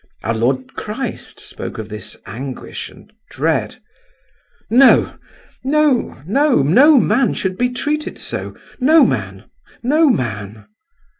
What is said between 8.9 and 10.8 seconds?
man, no man!"